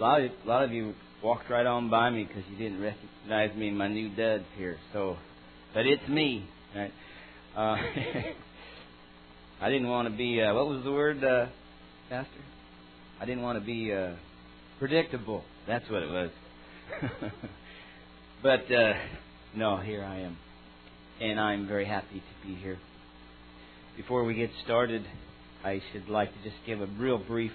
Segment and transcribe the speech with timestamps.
[0.00, 2.80] A lot of, a lot of you walked right on by me because you didn't
[2.80, 4.78] recognize me in my new duds here.
[4.94, 5.18] So,
[5.74, 6.90] but it's me, right?
[7.54, 7.76] Uh,
[9.60, 10.40] I didn't want to be.
[10.40, 11.48] Uh, what was the word, uh,
[12.08, 12.30] Pastor?
[13.20, 14.14] I didn't want to be uh,
[14.78, 15.44] predictable.
[15.68, 16.30] That's what it was.
[18.42, 18.94] but uh,
[19.54, 20.38] no, here I am,
[21.20, 22.78] and I'm very happy to be here.
[23.98, 25.04] Before we get started,
[25.62, 27.52] I should like to just give a real brief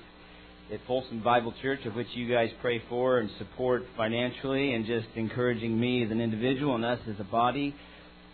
[0.74, 5.08] at Folsom Bible Church, of which you guys pray for and support financially, and just
[5.16, 7.76] encouraging me as an individual and us as a body.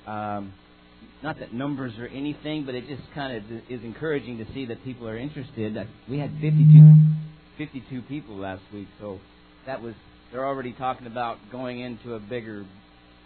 [0.08, 0.54] Um,
[1.24, 4.84] not that numbers or anything, but it just kind of is encouraging to see that
[4.84, 5.76] people are interested.
[6.10, 6.96] We had 52,
[7.58, 9.20] 52 people last week, so
[9.66, 9.94] that was
[10.32, 12.66] they're already talking about going into a bigger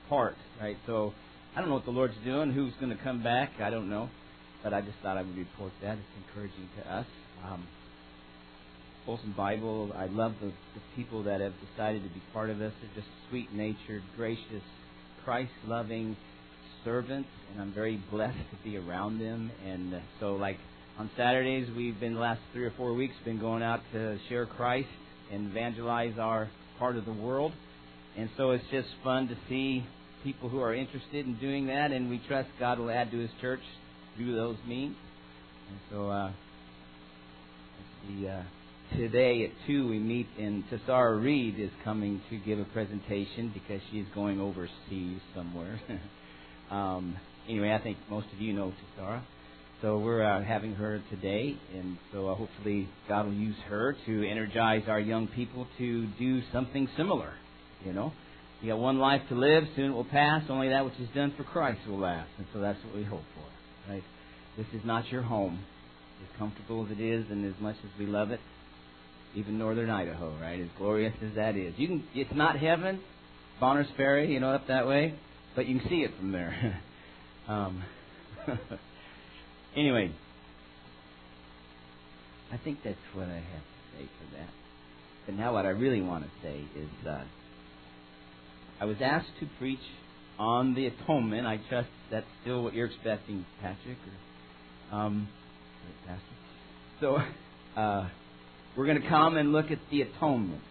[0.09, 0.77] part, right?
[0.87, 1.13] So
[1.55, 4.09] I don't know what the Lord's doing, who's going to come back, I don't know,
[4.63, 5.97] but I just thought I would report that.
[5.97, 7.05] It's encouraging to us.
[7.45, 7.67] Um,
[9.05, 9.91] Folsom Bible.
[9.95, 12.73] I love the, the people that have decided to be part of this.
[12.81, 14.63] They're just sweet natured, gracious,
[15.23, 16.17] Christ loving
[16.83, 19.51] servants, and I'm very blessed to be around them.
[19.63, 20.57] And uh, so, like
[20.97, 24.47] on Saturdays, we've been the last three or four weeks been going out to share
[24.47, 24.89] Christ
[25.31, 27.51] and evangelize our part of the world.
[28.17, 29.85] And so it's just fun to see
[30.23, 33.29] people who are interested in doing that, and we trust God will add to His
[33.39, 33.61] church
[34.17, 34.95] through those means.
[35.69, 36.31] And so, uh,
[38.09, 38.43] the uh,
[38.93, 43.81] today at 2 we meet and Tessara Reed is coming to give a presentation because
[43.91, 45.79] she's going overseas somewhere.
[46.71, 47.17] um,
[47.49, 49.21] anyway, I think most of you know Tessara.
[49.81, 54.27] So we're uh, having her today, and so uh, hopefully God will use her to
[54.27, 57.33] energize our young people to do something similar.
[57.83, 58.13] You know,
[58.61, 60.43] you got one life to live; soon it will pass.
[60.49, 63.23] Only that which is done for Christ will last, and so that's what we hope
[63.35, 63.91] for.
[63.91, 64.03] Right?
[64.57, 65.59] This is not your home,
[66.23, 68.39] as comfortable as it is, and as much as we love it
[69.35, 70.59] even northern Idaho, right?
[70.59, 71.73] As glorious as that is.
[71.77, 73.01] You can it's not heaven,
[73.59, 75.15] Bonners Ferry, you know, up that way,
[75.55, 76.81] but you can see it from there.
[77.47, 77.83] um,
[79.75, 80.11] anyway,
[82.51, 84.49] I think that's what I have to say for that.
[85.25, 87.23] But now what I really want to say is uh,
[88.79, 89.79] I was asked to preach
[90.37, 91.47] on the atonement.
[91.47, 93.97] I trust that's still what you're expecting, Patrick.
[94.91, 95.27] Or, um,
[96.05, 96.21] Pastor.
[96.99, 97.17] So,
[97.79, 98.09] uh,
[98.75, 100.61] we're going to come and look at the atonement.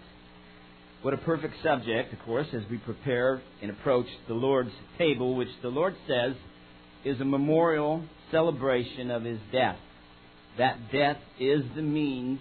[1.03, 5.48] What a perfect subject, of course, as we prepare and approach the Lord's table, which
[5.62, 6.34] the Lord says
[7.04, 9.76] is a memorial celebration of his death.
[10.59, 12.41] That death is the means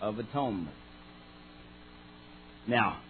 [0.00, 0.74] of atonement.
[2.66, 3.00] Now,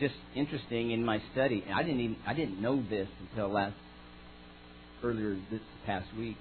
[0.00, 3.76] just interesting in my study, I didn't even I didn't know this until last
[5.02, 6.36] earlier this past week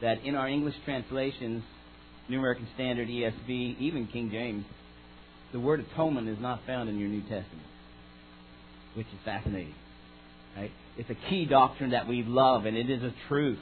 [0.00, 1.62] that in our English translations
[2.30, 4.64] New American Standard, ESV, even King James,
[5.52, 7.66] the word atonement is not found in your New Testament,
[8.94, 9.74] which is fascinating.
[10.56, 10.70] Right?
[10.96, 13.58] It's a key doctrine that we love, and it is a truth.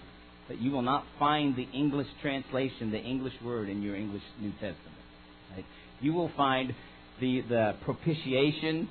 [0.48, 4.52] But you will not find the English translation, the English word, in your English New
[4.52, 4.78] Testament.
[5.54, 5.64] Right?
[6.00, 6.74] You will find
[7.20, 8.88] the, the propitiation.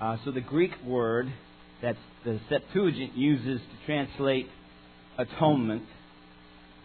[0.00, 1.32] Uh, so the Greek word
[1.82, 4.48] that the Septuagint uses to translate
[5.18, 5.84] atonement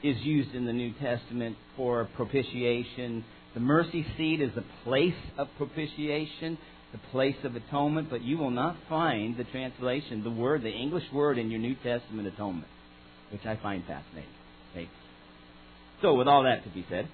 [0.05, 3.25] is used in the New Testament for propitiation.
[3.55, 6.57] The mercy seat is the place of propitiation,
[6.91, 11.05] the place of atonement, but you will not find the translation, the word, the English
[11.11, 12.67] word in your New Testament atonement,
[13.31, 14.29] which I find fascinating.
[14.71, 14.89] Okay?
[16.01, 17.07] So, with all that to be said,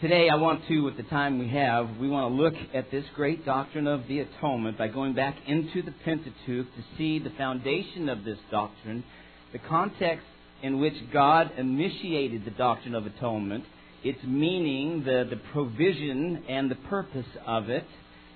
[0.00, 3.04] today I want to, with the time we have, we want to look at this
[3.14, 8.08] great doctrine of the atonement by going back into the Pentateuch to see the foundation
[8.08, 9.04] of this doctrine,
[9.52, 10.24] the context
[10.62, 13.64] in which God initiated the doctrine of atonement,
[14.04, 17.86] its meaning, the, the provision, and the purpose of it.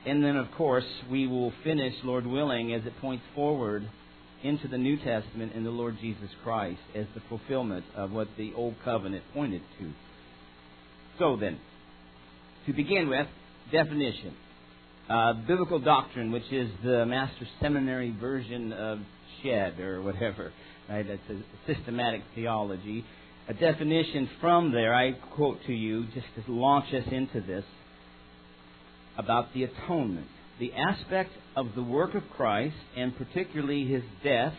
[0.05, 3.89] And then, of course, we will finish, Lord willing, as it points forward
[4.43, 8.53] into the New Testament and the Lord Jesus Christ as the fulfillment of what the
[8.55, 9.93] Old Covenant pointed to.
[11.19, 11.59] So then,
[12.67, 13.27] to begin with,
[13.73, 14.35] definition.
[15.09, 18.99] Uh, biblical doctrine, which is the Master Seminary version of
[19.43, 20.53] Shedd or whatever.
[20.89, 21.07] Right?
[21.07, 23.05] That's a systematic theology.
[23.49, 27.65] A definition from there, I quote to you just to launch us into this
[29.17, 30.27] about the atonement.
[30.59, 34.55] The aspect of the work of Christ, and particularly his death,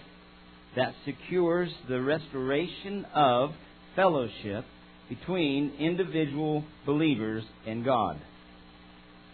[0.75, 3.51] that secures the restoration of
[3.95, 4.65] fellowship
[5.09, 8.19] between individual believers and God.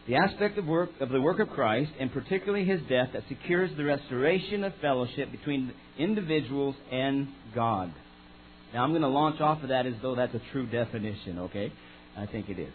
[0.07, 3.71] The aspect of work of the work of Christ, and particularly his death, that secures
[3.77, 7.93] the restoration of fellowship between individuals and God.
[8.73, 11.71] Now I'm going to launch off of that as though that's a true definition, okay?
[12.17, 12.73] I think it is.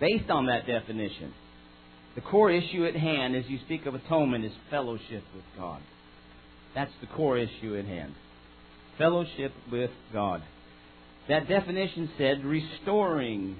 [0.00, 1.32] based on that definition.
[2.14, 5.80] The core issue at hand as you speak of atonement is fellowship with God.
[6.74, 8.14] That's the core issue at hand.
[8.96, 10.42] Fellowship with God.
[11.28, 13.56] That definition said restoring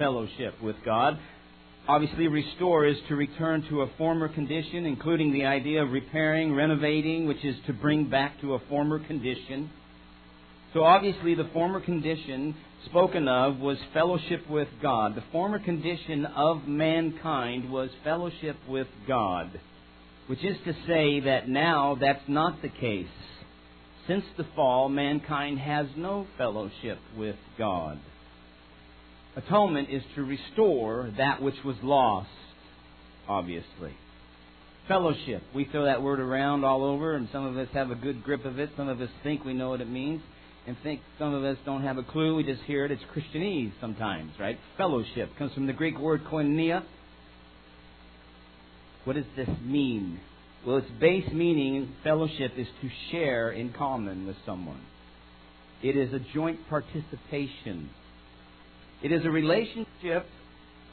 [0.00, 1.20] fellowship with God.
[1.86, 7.26] Obviously, restore is to return to a former condition, including the idea of repairing, renovating,
[7.28, 9.70] which is to bring back to a former condition.
[10.72, 12.54] So, obviously, the former condition
[12.86, 15.14] spoken of was fellowship with God.
[15.14, 19.60] The former condition of mankind was fellowship with God,
[20.28, 23.06] which is to say that now that's not the case.
[24.06, 27.98] Since the fall, mankind has no fellowship with God.
[29.36, 32.28] Atonement is to restore that which was lost,
[33.28, 33.94] obviously.
[34.88, 35.42] Fellowship.
[35.54, 38.44] We throw that word around all over, and some of us have a good grip
[38.44, 38.70] of it.
[38.76, 40.20] Some of us think we know what it means,
[40.66, 42.34] and think some of us don't have a clue.
[42.34, 42.90] We just hear it.
[42.90, 44.58] It's Christianese sometimes, right?
[44.76, 46.82] Fellowship comes from the Greek word koinonia.
[49.04, 50.20] What does this mean?
[50.66, 54.80] Well, its base meaning, fellowship, is to share in common with someone.
[55.82, 57.90] It is a joint participation.
[59.02, 60.26] It is a relationship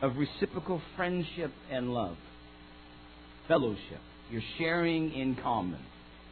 [0.02, 2.16] of reciprocal friendship and love.
[3.48, 4.00] Fellowship.
[4.32, 5.80] You're sharing in common.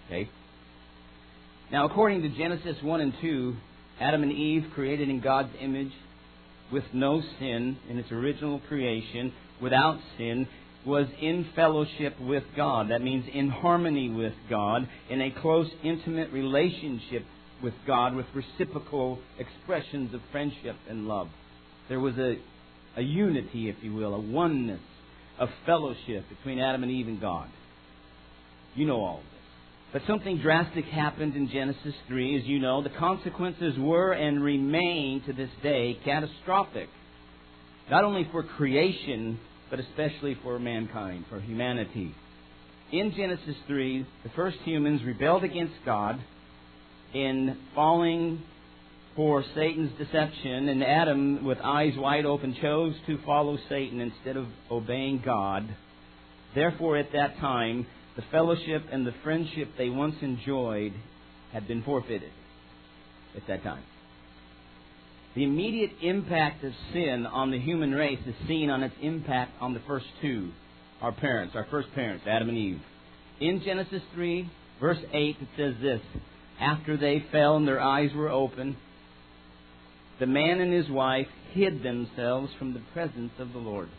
[0.07, 0.29] Okay?
[1.71, 3.55] Now, according to Genesis 1 and 2,
[3.99, 5.91] Adam and Eve, created in God's image,
[6.71, 10.47] with no sin in its original creation, without sin,
[10.85, 12.91] was in fellowship with God.
[12.91, 17.25] That means in harmony with God, in a close, intimate relationship
[17.63, 21.29] with God, with reciprocal expressions of friendship and love.
[21.89, 22.37] There was a,
[22.97, 24.81] a unity, if you will, a oneness
[25.39, 27.49] of fellowship between Adam and Eve and God.
[28.75, 29.31] You know all of this.
[29.93, 32.83] But something drastic happened in Genesis 3, as you know.
[32.83, 36.89] The consequences were and remain to this day catastrophic.
[37.89, 39.39] Not only for creation,
[39.69, 42.13] but especially for mankind, for humanity.
[42.91, 46.19] In Genesis 3, the first humans rebelled against God
[47.13, 48.43] in falling
[49.15, 54.47] for Satan's deception, and Adam, with eyes wide open, chose to follow Satan instead of
[54.69, 55.67] obeying God.
[56.53, 60.93] Therefore, at that time, the fellowship and the friendship they once enjoyed
[61.53, 62.31] had been forfeited
[63.35, 63.83] at that time.
[65.35, 69.73] The immediate impact of sin on the human race is seen on its impact on
[69.73, 70.51] the first two,
[71.01, 72.81] our parents, our first parents, Adam and Eve.
[73.41, 76.01] In Genesis 3, verse 8, it says this
[76.59, 78.77] After they fell and their eyes were open,
[80.19, 83.89] the man and his wife hid themselves from the presence of the Lord.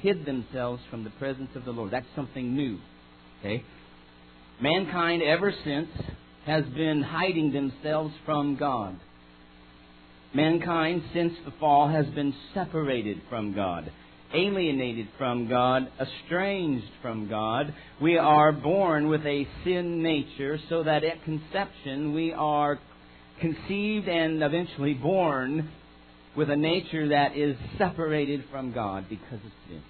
[0.00, 1.90] Hid themselves from the presence of the Lord.
[1.90, 2.78] That's something new.
[3.40, 3.64] Okay?
[4.60, 5.88] Mankind ever since
[6.46, 8.98] has been hiding themselves from God.
[10.34, 13.90] Mankind, since the fall, has been separated from God,
[14.34, 17.72] alienated from God, estranged from God.
[18.00, 22.80] We are born with a sin nature, so that at conception we are
[23.40, 25.70] conceived and eventually born
[26.36, 29.82] with a nature that is separated from God because of sin.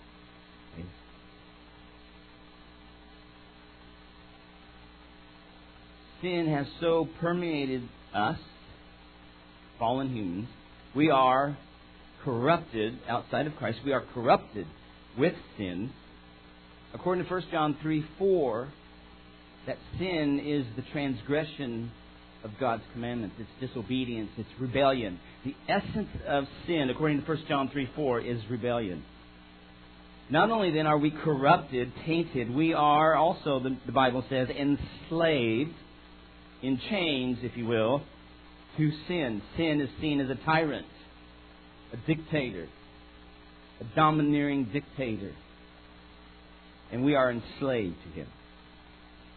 [6.20, 7.82] Sin has so permeated
[8.14, 8.38] us
[9.78, 10.48] fallen humans,
[10.94, 11.56] we are
[12.24, 13.80] corrupted outside of Christ.
[13.84, 14.66] We are corrupted
[15.18, 15.90] with sin.
[16.94, 18.68] According to 1 John 3 4,
[19.66, 21.90] that sin is the transgression
[22.44, 23.36] of God's commandments.
[23.38, 24.30] It's disobedience.
[24.36, 25.18] It's rebellion.
[25.44, 29.02] The essence of sin, according to 1 John 3 4, is rebellion.
[30.30, 35.74] Not only then are we corrupted, tainted, we are also, the, the Bible says, enslaved,
[36.62, 38.02] in chains, if you will,
[38.78, 39.42] to sin.
[39.56, 40.86] Sin is seen as a tyrant,
[41.92, 42.68] a dictator,
[43.80, 45.32] a domineering dictator.
[46.90, 48.26] And we are enslaved to him.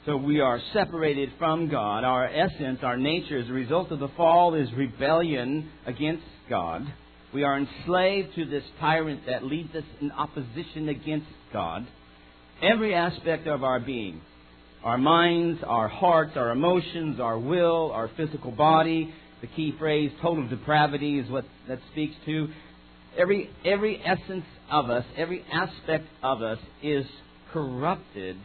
[0.07, 2.05] So we are separated from God.
[2.05, 6.83] Our essence, our nature, as a result of the fall, is rebellion against God.
[7.33, 11.85] We are enslaved to this tyrant that leads us in opposition against God.
[12.61, 14.21] Every aspect of our being
[14.81, 20.47] our minds, our hearts, our emotions, our will, our physical body, the key phrase, total
[20.47, 22.47] depravity, is what that speaks to.
[23.17, 27.05] Every, every essence of us, every aspect of us is
[27.51, 28.37] corrupted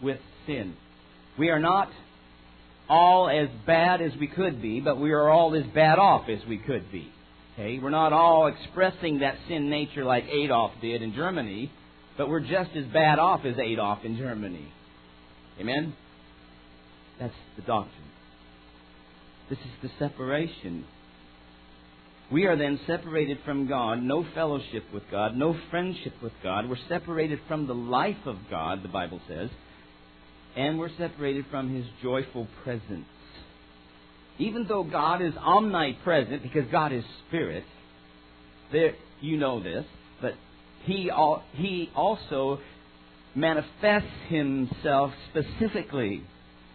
[0.00, 0.76] with sin.
[1.38, 1.90] We are not
[2.88, 6.40] all as bad as we could be, but we are all as bad off as
[6.46, 7.10] we could be.
[7.54, 7.78] Okay?
[7.78, 11.70] We're not all expressing that sin nature like Adolf did in Germany,
[12.16, 14.68] but we're just as bad off as Adolf in Germany.
[15.60, 15.94] Amen?
[17.18, 18.04] That's the doctrine.
[19.48, 20.84] This is the separation.
[22.32, 26.68] We are then separated from God, no fellowship with God, no friendship with God.
[26.68, 29.50] We're separated from the life of God, the Bible says,
[30.56, 33.06] and we're separated from His joyful presence.
[34.38, 37.64] Even though God is omnipresent, because God is Spirit,
[38.72, 39.84] there, you know this,
[40.20, 40.34] but
[40.84, 41.10] He,
[41.54, 42.60] he also
[43.34, 46.24] manifests Himself specifically.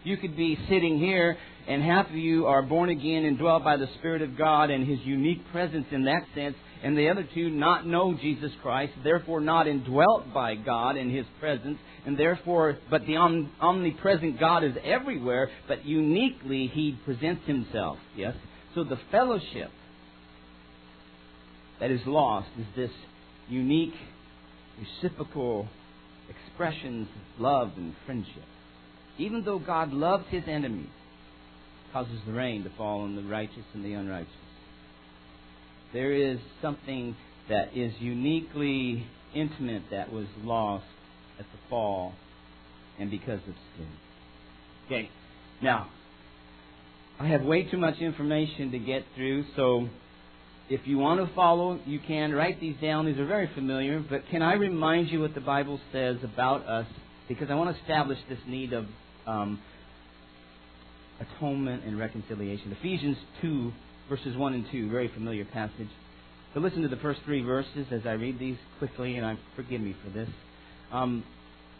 [0.03, 1.37] You could be sitting here
[1.69, 4.87] and half of you are born again and dwelt by the Spirit of God and
[4.87, 9.41] His unique presence in that sense, and the other two not know Jesus Christ, therefore
[9.41, 15.49] not indwelt by God in His presence, and therefore, but the omnipresent God is everywhere,
[15.67, 18.35] but uniquely He presents Himself, yes?
[18.75, 19.71] So the fellowship
[21.79, 22.91] that is lost is this
[23.49, 23.95] unique,
[24.79, 25.67] reciprocal
[26.29, 28.43] expressions of love and friendship.
[29.17, 30.87] Even though God loves His enemies,
[31.91, 34.31] causes the rain to fall on the righteous and the unrighteous.
[35.93, 37.15] There is something
[37.49, 40.85] that is uniquely intimate that was lost
[41.39, 42.13] at the fall
[42.99, 43.87] and because of sin.
[44.85, 45.09] Okay,
[45.61, 45.89] now,
[47.19, 49.87] I have way too much information to get through, so
[50.69, 53.05] if you want to follow, you can write these down.
[53.05, 56.85] These are very familiar, but can I remind you what the Bible says about us?
[57.27, 58.85] Because I want to establish this need of
[59.25, 59.59] um,
[61.19, 62.75] atonement and reconciliation.
[62.79, 63.73] Ephesians 2,
[64.09, 65.87] verses 1 and 2, very familiar passage.
[66.53, 69.81] So listen to the first three verses as I read these quickly, and I forgive
[69.81, 70.29] me for this.
[70.91, 71.23] Um,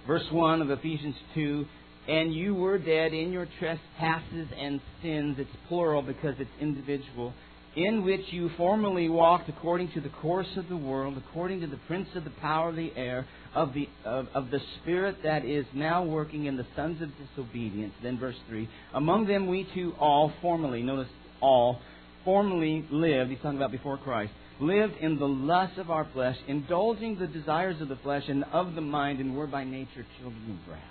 [0.05, 1.65] verse 1 of Ephesians 2
[2.07, 5.37] And you were dead in your trespasses and sins.
[5.39, 7.33] It's plural because it's individual
[7.75, 11.79] in which you formerly walked according to the course of the world, according to the
[11.87, 15.65] prince of the power of the air, of the, of, of the spirit that is
[15.73, 17.93] now working in the sons of disobedience.
[18.01, 21.07] Then verse 3 Among them we too all formerly, notice
[21.41, 21.79] all,
[22.25, 27.17] formerly lived, he's talking about before Christ, lived in the lust of our flesh, indulging
[27.17, 30.71] the desires of the flesh and of the mind, and were by nature children of
[30.71, 30.83] wrath.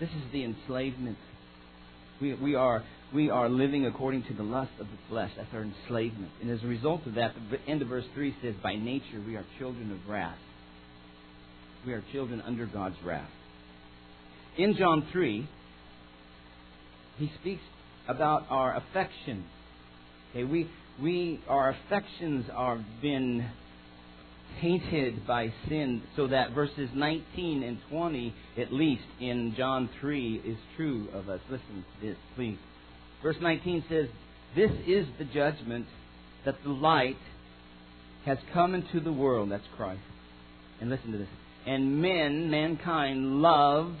[0.00, 1.18] This is the enslavement.
[2.20, 2.84] We, we are
[3.14, 5.30] we are living according to the lust of the flesh.
[5.36, 6.32] That's our enslavement.
[6.42, 9.36] And as a result of that, the end of verse 3 says, By nature we
[9.36, 10.38] are children of wrath.
[11.86, 13.30] We are children under God's wrath.
[14.58, 15.48] In John 3,
[17.18, 17.62] he speaks
[18.08, 19.44] about our affections.
[20.34, 20.68] Okay, we,
[21.00, 23.48] we, our affections are been
[24.60, 30.56] tainted by sin, so that verses 19 and 20, at least in John 3, is
[30.76, 31.38] true of us.
[31.48, 32.58] Listen to this, please.
[33.22, 34.06] Verse 19 says,
[34.56, 35.86] This is the judgment
[36.44, 37.16] that the light
[38.26, 39.52] has come into the world.
[39.52, 40.00] That's Christ.
[40.80, 41.28] And listen to this.
[41.64, 43.98] And men, mankind, loved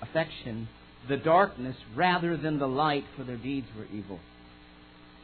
[0.00, 0.66] affection,
[1.10, 4.18] the darkness rather than the light, for their deeds were evil.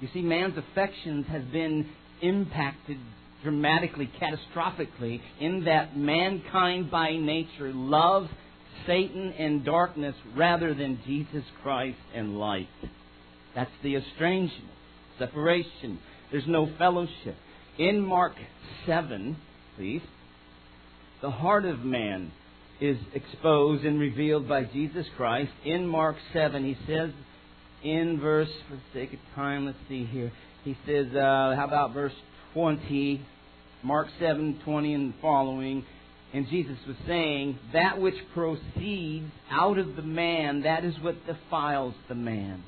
[0.01, 1.89] You see, man's affections has been
[2.23, 2.99] impacted
[3.43, 8.29] dramatically, catastrophically, in that mankind by nature loves
[8.87, 12.69] Satan and darkness rather than Jesus Christ and light.
[13.55, 14.71] That's the estrangement,
[15.19, 15.99] separation.
[16.31, 17.37] There's no fellowship.
[17.79, 18.33] In Mark
[18.87, 19.37] 7,
[19.77, 20.03] please,
[21.21, 22.33] the heart of man
[22.81, 25.51] is exposed and revealed by Jesus Christ.
[25.65, 27.11] In Mark 7, he says,
[27.83, 30.33] in verse, for the sake of time, let's see here.
[30.65, 32.13] He says, uh, how about verse
[32.55, 33.21] 20?
[33.83, 35.85] Mark 7, 20 and following.
[36.33, 41.95] And Jesus was saying, That which proceeds out of the man, that is what defiles
[42.09, 42.63] the man.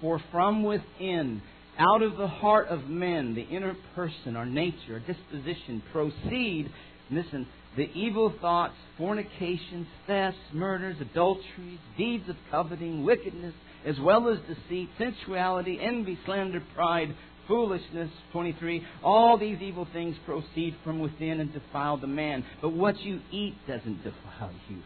[0.00, 1.42] For from within,
[1.78, 6.70] out of the heart of men, the inner person, our nature, our disposition, proceed,
[7.10, 7.46] listen,
[7.76, 13.54] the evil thoughts, fornications, thefts, murders, adulteries, deeds of coveting, wickedness,
[13.86, 17.14] as well as deceit, sensuality, envy, slander, pride,
[17.48, 18.10] foolishness.
[18.32, 18.84] 23.
[19.02, 22.44] All these evil things proceed from within and defile the man.
[22.60, 24.78] But what you eat doesn't defile you,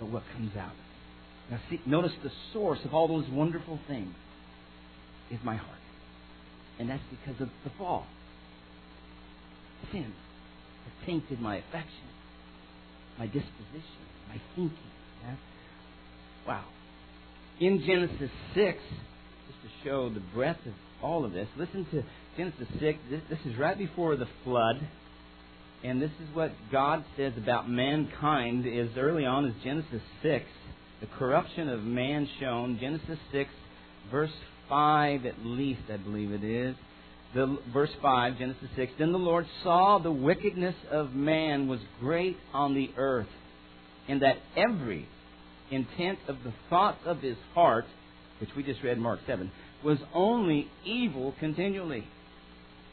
[0.00, 0.72] but what comes out.
[1.50, 4.14] Now, see, notice the source of all those wonderful things
[5.30, 5.78] is my heart.
[6.78, 8.06] And that's because of the fall.
[9.92, 12.08] Sin has tainted my affection,
[13.18, 14.78] my disposition, my thinking.
[15.22, 15.36] Yeah?
[16.46, 16.64] Wow.
[17.60, 18.78] In Genesis 6,
[19.46, 22.02] just to show the breadth of all of this, listen to
[22.36, 22.98] Genesis 6.
[23.10, 24.76] This, this is right before the flood.
[25.84, 30.44] And this is what God says about mankind is early on is Genesis 6
[31.04, 32.78] the corruption of man shown.
[32.80, 33.50] Genesis 6,
[34.10, 34.32] verse
[34.68, 36.74] 5 at least, I believe it is.
[37.34, 38.92] The, verse 5, Genesis 6.
[38.98, 43.28] Then the Lord saw the wickedness of man was great on the earth,
[44.08, 45.08] and that every
[45.70, 47.86] intent of the thoughts of his heart,
[48.40, 49.50] which we just read Mark 7,
[49.84, 52.06] was only evil continually.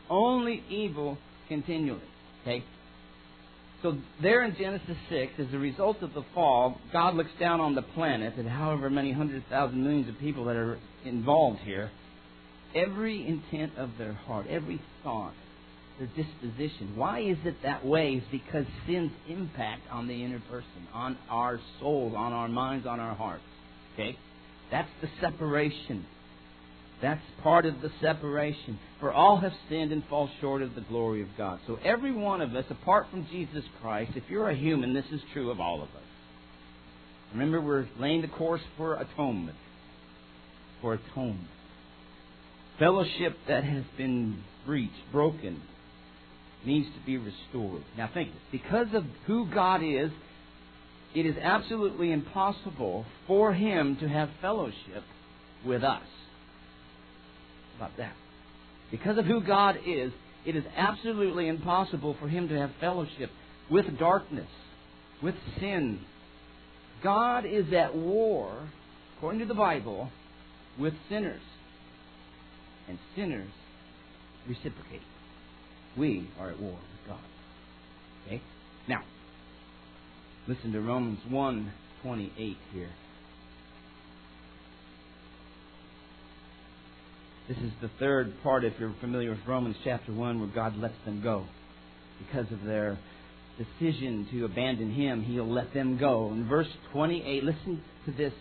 [0.09, 2.01] Only evil continually.
[2.41, 2.63] Okay?
[3.81, 7.73] So there in Genesis 6, as a result of the fall, God looks down on
[7.73, 11.89] the planet and however many hundred thousand millions of people that are involved here,
[12.75, 15.33] every intent of their heart, every thought,
[15.97, 16.93] their disposition.
[16.95, 18.13] Why is it that way?
[18.13, 22.99] Is because sin's impact on the inner person, on our souls, on our minds, on
[22.99, 23.43] our hearts.
[23.93, 24.17] Okay?
[24.71, 26.05] That's the separation.
[27.01, 28.79] That's part of the separation.
[28.99, 31.59] For all have sinned and fall short of the glory of God.
[31.67, 35.19] So every one of us, apart from Jesus Christ, if you're a human, this is
[35.33, 36.11] true of all of us.
[37.33, 39.57] Remember, we're laying the course for atonement.
[40.81, 41.47] For atonement.
[42.77, 45.61] Fellowship that has been breached, broken,
[46.65, 47.83] needs to be restored.
[47.97, 50.11] Now think, because of who God is,
[51.15, 55.03] it is absolutely impossible for Him to have fellowship
[55.65, 56.03] with us
[57.77, 58.13] about that.
[58.91, 60.11] Because of who God is,
[60.45, 63.31] it is absolutely impossible for him to have fellowship
[63.69, 64.49] with darkness,
[65.23, 65.99] with sin.
[67.03, 68.69] God is at war,
[69.17, 70.09] according to the Bible,
[70.79, 71.41] with sinners.
[72.87, 73.51] And sinners
[74.47, 75.01] reciprocate.
[75.97, 77.19] We are at war with God.
[78.25, 78.41] Okay?
[78.87, 79.01] Now,
[80.47, 82.89] listen to Romans 1 28 here.
[87.47, 90.95] This is the third part, if you're familiar with Romans chapter 1, where God lets
[91.05, 91.45] them go.
[92.25, 92.97] Because of their
[93.57, 96.31] decision to abandon Him, He'll let them go.
[96.31, 98.33] In verse 28, listen to this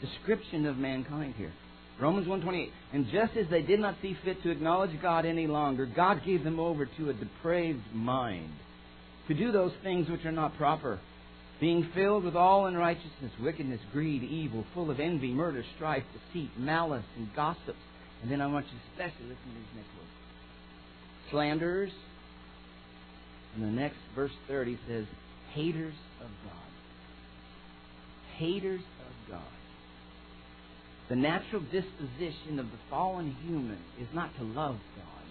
[0.00, 1.52] description of mankind here.
[2.00, 5.86] Romans 1:28 and just as they did not see fit to acknowledge God any longer
[5.86, 8.52] God gave them over to a depraved mind
[9.28, 10.98] to do those things which are not proper
[11.58, 17.04] being filled with all unrighteousness wickedness greed evil full of envy murder strife deceit malice
[17.16, 17.78] and gossips
[18.22, 20.10] and then I want you to especially listen to these next words.
[21.30, 21.92] Slanderers.
[23.54, 25.06] And the next verse 30 says,
[25.52, 26.52] haters of God.
[28.36, 29.55] Haters of God.
[31.08, 35.24] The natural disposition of the fallen human is not to love God,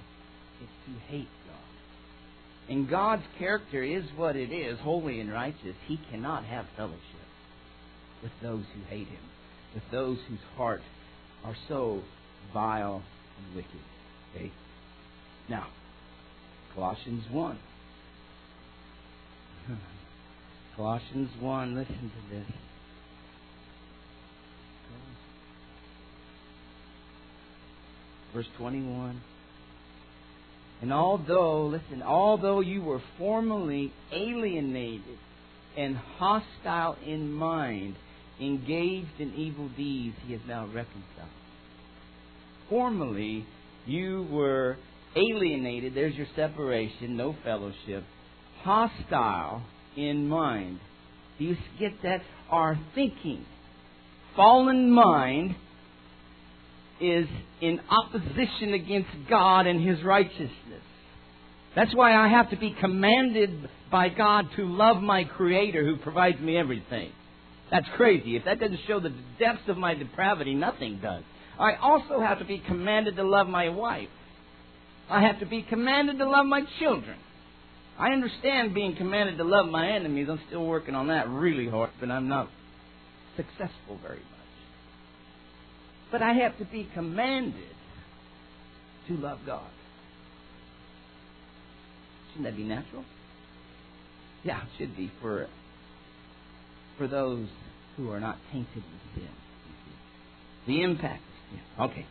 [0.62, 2.70] it's to hate God.
[2.70, 5.76] And God's character is what it is, holy and righteous.
[5.86, 7.00] He cannot have fellowship
[8.24, 9.20] with those who hate Him,
[9.74, 10.84] with those whose hearts
[11.44, 12.02] are so
[12.54, 13.04] vile,
[13.38, 13.82] and wicked.
[14.34, 14.52] Okay?
[15.50, 15.68] Now,
[16.74, 17.60] Colossians 1.
[20.76, 22.48] Colossians 1, listen to this.
[28.36, 29.20] Verse 21.
[30.84, 35.18] And although, listen, although you were formerly alienated
[35.76, 37.96] and hostile in mind,
[38.40, 41.32] engaged in evil deeds, he has now reconciled
[42.70, 43.46] formerly
[43.86, 44.78] you were
[45.16, 48.04] alienated, there's your separation, no fellowship,
[48.64, 49.64] hostile
[49.96, 50.80] in mind.
[51.38, 52.22] Do you get that?
[52.50, 53.46] Our thinking,
[54.36, 55.56] fallen mind,
[57.00, 57.28] is
[57.62, 60.52] in opposition against God and His righteousness.
[61.76, 66.40] That's why I have to be commanded by God to love my Creator who provides
[66.40, 67.12] me everything.
[67.70, 68.36] That's crazy.
[68.36, 71.24] If that doesn't show the depths of my depravity, nothing does.
[71.60, 74.10] I also have to be commanded to love my wife.
[75.10, 77.18] I have to be commanded to love my children.
[77.98, 80.28] I understand being commanded to love my enemies.
[80.30, 82.50] I'm still working on that really hard, but I'm not
[83.38, 84.35] successful very much.
[86.16, 87.76] But I have to be commanded
[89.10, 89.70] to love God.
[92.32, 93.04] Shouldn't that be natural?
[94.42, 95.48] Yeah, it should be for
[96.98, 97.50] for those
[97.98, 99.30] who are not tainted with sin.
[100.68, 101.22] The impact
[101.82, 102.06] Okay.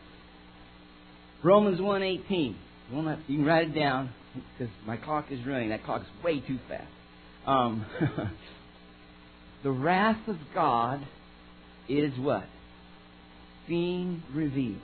[1.41, 2.29] Romans 1.18.
[2.29, 4.11] You, you can write it down
[4.53, 5.69] because my clock is running.
[5.69, 6.85] That clock is way too fast.
[7.47, 7.87] Um,
[9.63, 11.03] the wrath of God
[11.89, 12.45] is what?
[13.67, 14.81] Being revealed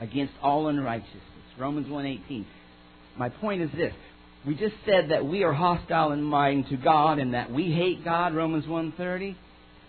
[0.00, 1.22] against all unrighteousness.
[1.58, 2.44] Romans 1.18.
[3.16, 3.94] My point is this.
[4.46, 8.04] We just said that we are hostile in mind to God and that we hate
[8.04, 9.34] God, Romans 1.30.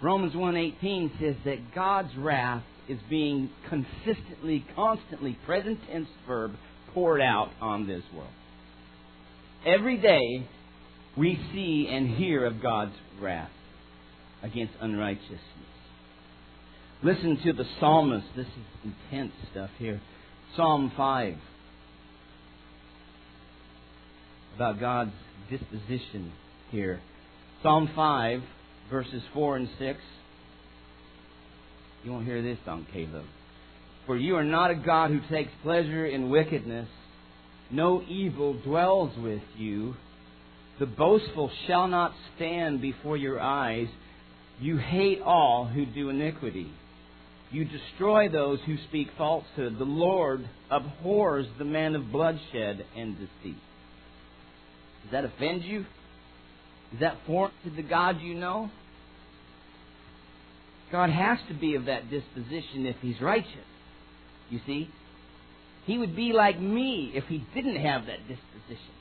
[0.01, 6.53] Romans 1.18 says that God's wrath is being consistently, constantly, present tense verb,
[6.93, 8.29] poured out on this world.
[9.65, 10.47] Every day,
[11.17, 13.51] we see and hear of God's wrath
[14.41, 15.39] against unrighteousness.
[17.03, 18.25] Listen to the psalmist.
[18.35, 20.01] This is intense stuff here.
[20.55, 21.35] Psalm 5.
[24.55, 25.11] About God's
[25.49, 26.31] disposition
[26.71, 26.99] here.
[27.61, 28.41] Psalm 5,
[28.89, 29.99] verses 4 and 6.
[32.03, 33.25] You won't hear this on K-LOVE.
[34.07, 36.87] For you are not a God who takes pleasure in wickedness.
[37.69, 39.95] No evil dwells with you.
[40.79, 43.87] The boastful shall not stand before your eyes.
[44.59, 46.71] You hate all who do iniquity.
[47.51, 49.77] You destroy those who speak falsehood.
[49.79, 53.59] The Lord abhors the man of bloodshed and deceit.
[55.03, 55.85] Does that offend you?
[56.93, 58.69] Is that foreign to the God you know?
[60.91, 63.51] God has to be of that disposition if He's righteous.
[64.49, 64.89] You see?
[65.85, 68.93] He would be like me if He didn't have that disposition.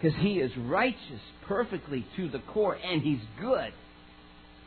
[0.00, 3.72] Because He is righteous perfectly to the core and He's good.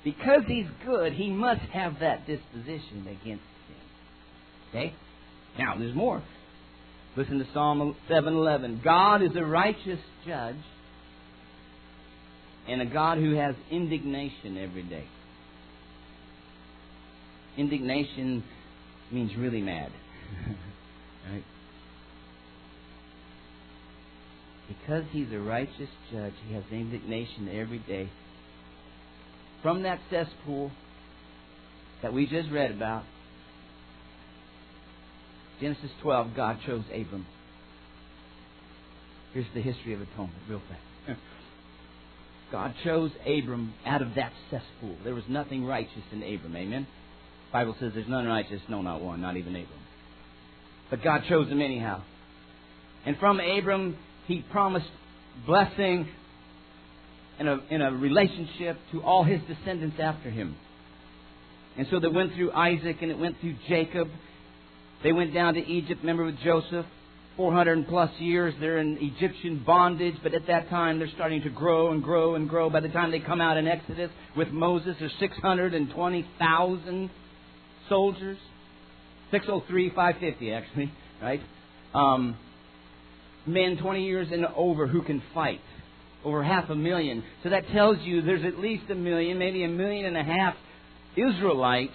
[0.05, 4.69] Because He's good, He must have that disposition against sin.
[4.69, 4.93] Okay?
[5.59, 6.23] Now, there's more.
[7.17, 8.83] Listen to Psalm 7:11.
[8.83, 10.55] God is a righteous judge
[12.67, 15.05] and a God who has indignation every day.
[17.57, 18.43] Indignation
[19.11, 19.91] means really mad.
[21.31, 21.43] right?
[24.67, 28.09] Because he's a righteous judge, he has indignation every day.
[29.65, 30.69] From that cesspool
[32.03, 33.01] that we just read about,
[35.59, 37.25] Genesis 12, God chose Abram.
[39.33, 41.19] Here's the history of atonement, real fast.
[42.51, 44.97] God chose Abram out of that cesspool.
[45.03, 46.55] There was nothing righteous in Abram.
[46.55, 46.85] Amen?
[47.47, 49.79] The Bible says there's none righteous, no, not one, not even Abram.
[50.91, 52.03] But God chose him anyhow.
[53.03, 53.97] And from Abram,
[54.27, 54.85] he promised
[55.47, 56.07] blessing
[57.39, 60.55] in a, in a relationship to all his descendants after him.
[61.77, 64.07] And so they went through Isaac and it went through Jacob.
[65.03, 66.85] They went down to Egypt, remember with Joseph?
[67.37, 68.53] 400 plus years.
[68.59, 72.47] They're in Egyptian bondage, but at that time they're starting to grow and grow and
[72.47, 72.69] grow.
[72.69, 77.09] By the time they come out in Exodus with Moses, there's 620,000
[77.89, 78.37] soldiers.
[79.31, 81.41] 603, 550 actually, right?
[81.93, 82.37] Um,
[83.45, 85.61] men 20 years and over who can fight.
[86.25, 87.23] Over half a million.
[87.43, 90.55] So that tells you there's at least a million, maybe a million and a half
[91.15, 91.93] Israelites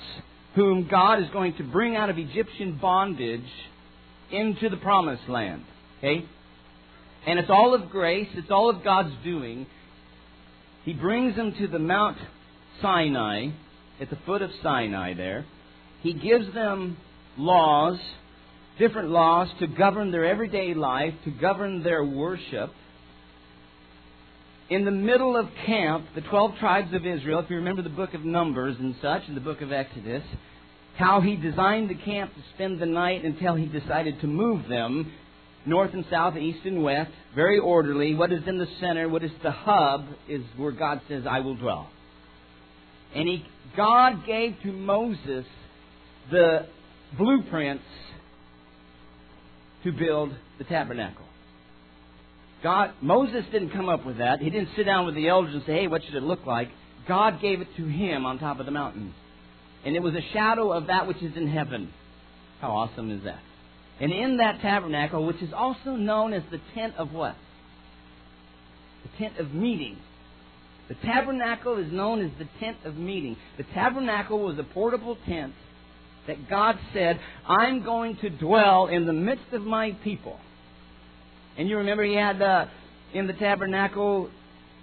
[0.55, 3.45] whom God is going to bring out of Egyptian bondage
[4.31, 5.65] into the promised land.
[5.99, 6.25] Okay?
[7.27, 9.67] And it's all of grace, it's all of God's doing.
[10.85, 12.17] He brings them to the Mount
[12.81, 13.49] Sinai,
[14.01, 15.45] at the foot of Sinai there.
[16.03, 16.97] He gives them
[17.37, 17.99] laws,
[18.79, 22.71] different laws to govern their everyday life, to govern their worship.
[24.71, 28.15] In the middle of camp, the 12 tribes of Israel, if you remember the book
[28.15, 30.23] of Numbers and such, and the book of Exodus,
[30.97, 35.13] how he designed the camp to spend the night until he decided to move them
[35.67, 38.15] north and south, east and west, very orderly.
[38.15, 41.57] What is in the center, what is the hub, is where God says, I will
[41.57, 41.91] dwell.
[43.15, 43.45] And he,
[43.77, 45.47] God gave to Moses
[46.31, 46.67] the
[47.19, 47.85] blueprints
[49.83, 51.25] to build the tabernacle.
[52.63, 54.41] God, Moses didn't come up with that.
[54.41, 56.71] He didn't sit down with the elders and say, hey, what should it look like?
[57.09, 59.15] God gave it to him on top of the mountain.
[59.85, 61.93] And it was a shadow of that which is in heaven.
[62.61, 63.41] How awesome is that?
[64.01, 67.37] And in that tabernacle, which is also known as the tent of what?
[69.05, 69.97] The tent of meeting.
[70.89, 73.37] The tabernacle is known as the tent of meeting.
[73.57, 75.55] The tabernacle was a portable tent
[76.27, 80.39] that God said, I'm going to dwell in the midst of my people.
[81.57, 82.67] And you remember he had uh,
[83.13, 84.31] in the tabernacle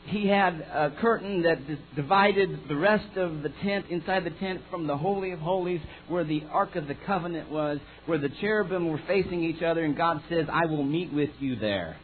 [0.07, 1.59] he had a curtain that
[1.95, 6.23] divided the rest of the tent, inside the tent, from the Holy of Holies, where
[6.23, 10.21] the Ark of the Covenant was, where the cherubim were facing each other, and God
[10.29, 11.97] says, I will meet with you there.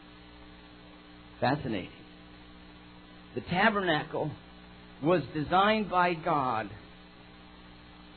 [1.40, 1.88] Fascinating.
[3.34, 4.30] The tabernacle
[5.02, 6.68] was designed by God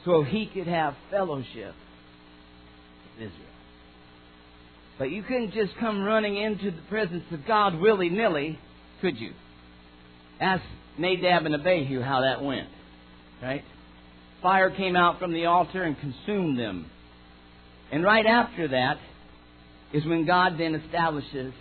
[0.03, 1.73] so he could have fellowship
[3.15, 3.56] with Israel.
[4.97, 8.57] But you couldn't just come running into the presence of God willy nilly,
[9.01, 9.33] could you?
[10.39, 10.63] Ask
[10.97, 12.69] Nadab and Abihu how that went.
[13.41, 13.63] Right?
[14.41, 16.89] Fire came out from the altar and consumed them.
[17.91, 18.97] And right after that
[19.93, 21.53] is when God then establishes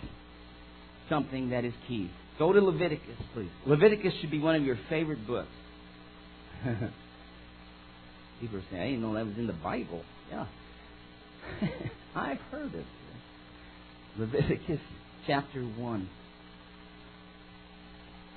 [1.09, 2.09] something that is key.
[2.37, 3.49] Go to Leviticus, please.
[3.65, 5.47] Leviticus should be one of your favorite books.
[8.39, 10.03] People are saying, I didn't know that was in the Bible.
[10.29, 10.45] Yeah.
[12.15, 12.85] I've heard it.
[14.17, 14.79] Leviticus
[15.25, 16.09] chapter 1.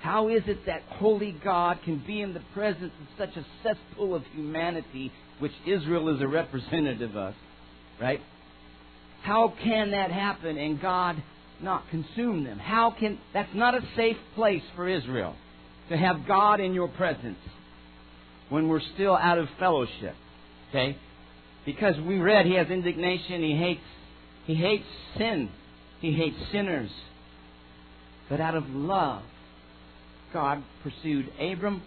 [0.03, 4.15] How is it that holy God can be in the presence of such a cesspool
[4.15, 7.35] of humanity, which Israel is a representative of?
[8.01, 8.21] Right?
[9.23, 11.23] How can that happen and God
[11.61, 12.59] not consume them?
[12.59, 15.37] How can that's not a safe place for Israel
[15.91, 17.39] to have God in your presence
[18.49, 20.15] when we're still out of fellowship.
[20.69, 20.97] Okay?
[21.67, 23.81] Because we read he has indignation, he hates
[24.47, 24.87] he hates
[25.19, 25.51] sin.
[26.01, 26.91] He hates sinners.
[28.29, 29.23] But out of love,
[30.33, 31.83] God pursued Abram,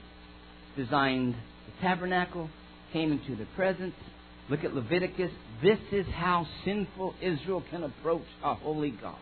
[0.75, 2.49] designed the tabernacle,
[2.91, 3.95] came into the presence.
[4.49, 5.31] Look at Leviticus.
[5.61, 9.15] This is how sinful Israel can approach a holy God.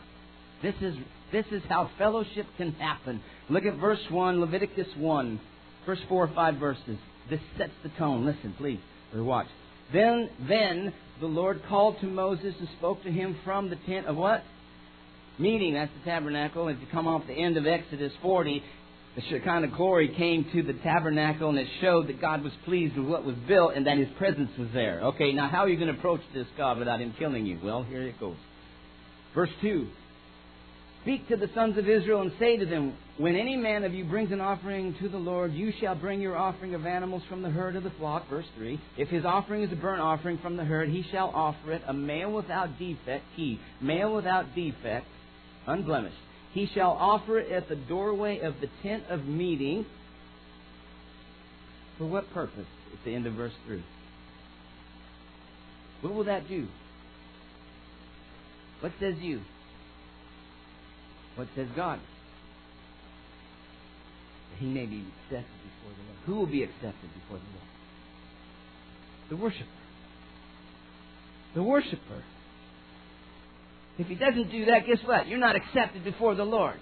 [0.63, 0.95] This is,
[1.31, 3.21] this is how fellowship can happen.
[3.49, 5.39] Look at verse 1, Leviticus 1,
[5.85, 6.97] first four or five verses.
[7.29, 8.25] This sets the tone.
[8.25, 8.79] Listen, please,
[9.13, 9.47] or watch.
[9.93, 14.15] Then, then the Lord called to Moses and spoke to him from the tent of
[14.15, 14.43] what?
[15.37, 15.73] Meeting.
[15.73, 16.67] That's the tabernacle.
[16.67, 18.63] If you come off the end of Exodus 40,
[19.15, 23.07] the Shekinah glory came to the tabernacle and it showed that God was pleased with
[23.07, 25.01] what was built and that His presence was there.
[25.01, 27.59] Okay, now how are you going to approach this God without Him killing you?
[27.61, 28.37] Well, here it goes.
[29.35, 29.87] Verse 2.
[31.01, 34.05] Speak to the sons of Israel and say to them, When any man of you
[34.05, 37.49] brings an offering to the Lord, you shall bring your offering of animals from the
[37.49, 38.29] herd of the flock.
[38.29, 38.79] Verse 3.
[38.97, 41.93] If his offering is a burnt offering from the herd, he shall offer it a
[41.93, 45.07] male without defect, he, male without defect,
[45.67, 46.15] unblemished.
[46.53, 49.85] He shall offer it at the doorway of the tent of meeting.
[51.97, 52.65] For what purpose?
[52.93, 53.83] At the end of verse 3.
[56.01, 56.67] What will that do?
[58.81, 59.41] What says you?
[61.35, 61.99] What says God?
[64.57, 66.17] He may be accepted before the Lord.
[66.25, 67.69] Who will be accepted before the Lord?
[69.29, 69.65] The worshiper.
[71.55, 72.23] The worshiper.
[73.97, 75.27] If he doesn't do that, guess what?
[75.27, 76.79] You're not accepted before the Lord.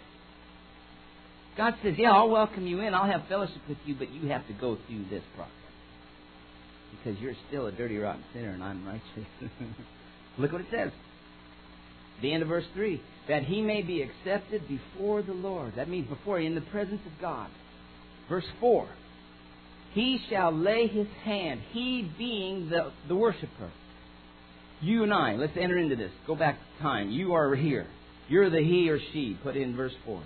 [1.58, 2.94] God says, Yeah, I'll welcome you in.
[2.94, 5.54] I'll have fellowship with you, but you have to go through this process.
[6.92, 9.30] Because you're still a dirty, rotten sinner, and I'm righteous.
[10.38, 10.92] Look what it says.
[12.22, 15.74] The end of verse 3 that he may be accepted before the Lord.
[15.76, 17.50] That means before, in the presence of God.
[18.28, 18.90] Verse 4
[19.94, 23.72] He shall lay his hand, he being the, the worshiper.
[24.82, 26.12] You and I, let's enter into this.
[26.26, 27.10] Go back to time.
[27.12, 27.88] You are here.
[28.30, 30.22] You're the he or she, put in verse 4.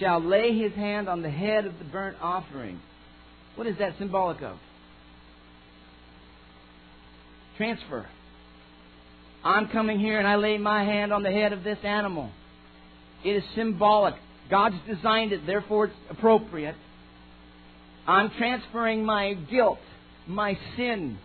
[0.00, 2.80] Shall lay his hand on the head of the burnt offering.
[3.56, 4.56] What is that symbolic of?
[7.56, 8.06] Transfer.
[9.42, 12.30] I'm coming here and I lay my hand on the head of this animal.
[13.24, 14.14] It is symbolic.
[14.50, 16.76] God's designed it, therefore it's appropriate.
[18.06, 19.78] I'm transferring my guilt,
[20.26, 21.18] my sin,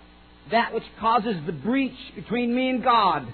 [0.51, 3.27] that which causes the breach between me and God.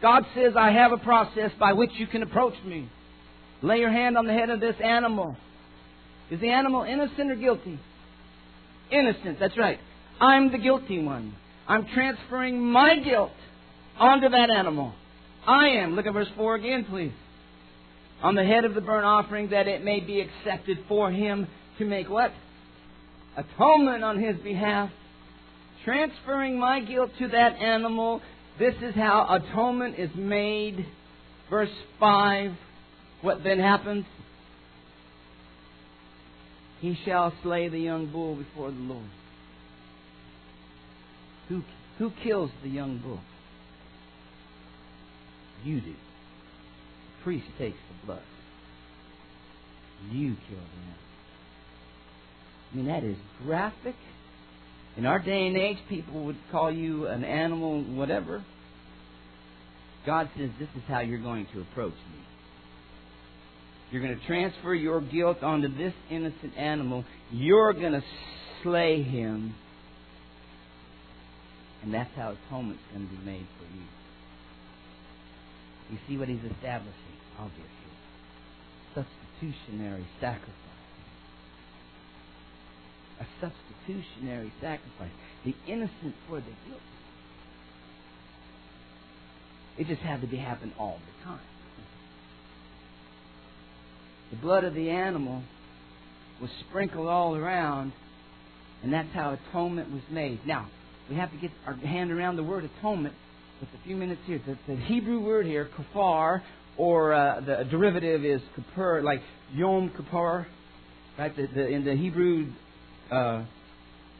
[0.00, 2.88] God says, I have a process by which you can approach me.
[3.62, 5.36] Lay your hand on the head of this animal.
[6.30, 7.78] Is the animal innocent or guilty?
[8.90, 9.78] Innocent, that's right.
[10.20, 11.34] I'm the guilty one.
[11.66, 13.32] I'm transferring my guilt
[13.98, 14.94] onto that animal.
[15.46, 15.96] I am.
[15.96, 17.12] Look at verse 4 again, please.
[18.22, 21.46] On the head of the burnt offering, that it may be accepted for him
[21.78, 22.32] to make what?
[23.36, 24.90] Atonement on his behalf.
[25.88, 28.20] Transferring my guilt to that animal.
[28.58, 30.84] This is how atonement is made.
[31.48, 32.52] Verse 5.
[33.22, 34.04] What then happens?
[36.82, 39.08] He shall slay the young bull before the Lord.
[41.48, 41.62] Who,
[41.96, 43.20] who kills the young bull?
[45.64, 45.92] You do.
[45.92, 48.22] The priest takes the blood.
[50.12, 50.98] You kill the animal.
[52.72, 53.96] I mean, that is graphic.
[54.98, 58.44] In our day and age, people would call you an animal, whatever.
[60.04, 62.18] God says, This is how you're going to approach me.
[63.92, 67.04] You're going to transfer your guilt onto this innocent animal.
[67.30, 68.02] You're going to
[68.64, 69.54] slay him.
[71.82, 73.82] And that's how atonement's going to be made for you.
[75.92, 76.92] You see what he's establishing,
[77.38, 77.68] obviously.
[78.96, 80.54] Substitutionary sacrifice.
[83.20, 83.26] A
[83.88, 85.10] substitutionary sacrifice.
[85.44, 86.82] The innocent for the guilty.
[89.78, 91.40] It just had to be happen all the time.
[94.30, 95.42] The blood of the animal
[96.40, 97.92] was sprinkled all around,
[98.82, 100.40] and that's how atonement was made.
[100.46, 100.68] Now,
[101.08, 103.14] we have to get our hand around the word atonement
[103.60, 104.40] with a few minutes here.
[104.44, 106.42] The, the Hebrew word here, kafar,
[106.76, 109.20] or uh, the derivative is kapur, like
[109.54, 110.46] yom kippur,
[111.18, 111.34] right?
[111.34, 112.48] The, the, in the Hebrew,
[113.10, 113.44] uh,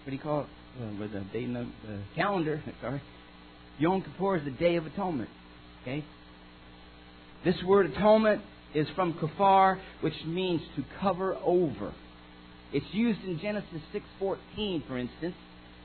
[0.05, 0.47] what do you call it?
[0.81, 1.67] Uh, with the day, the
[2.15, 3.03] calendar, sorry.
[3.79, 5.31] Yom Kippur is the Day of Atonement.
[5.83, 6.05] Okay?
[7.45, 8.43] This word atonement
[8.75, 11.93] is from kafar, which means to cover over.
[12.73, 13.81] It's used in Genesis
[14.21, 15.35] 6:14, for instance,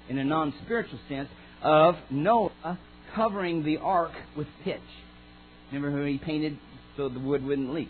[0.10, 1.30] in a non-spiritual sense,
[1.62, 2.78] of Noah
[3.16, 4.82] covering the ark with pitch.
[5.72, 6.58] Remember how he painted
[6.98, 7.90] so the wood wouldn't leak?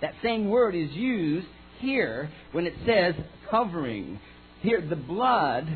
[0.00, 1.48] That same word is used
[1.80, 3.14] here when it says
[3.50, 4.20] covering.
[4.60, 5.66] Here, the blood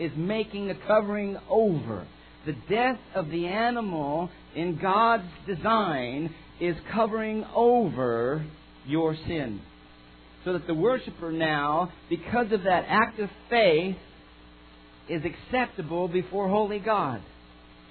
[0.00, 2.06] is making a covering over.
[2.44, 8.44] The death of the animal in God's design is covering over
[8.86, 9.60] your sin.
[10.44, 13.96] So that the worshiper now, because of that act of faith,
[15.08, 17.22] is acceptable before holy God.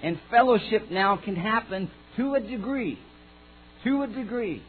[0.02, 2.98] And fellowship now can happen to a degree.
[3.84, 4.62] To a degree.